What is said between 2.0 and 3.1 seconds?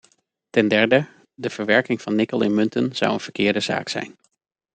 van nikkel in munten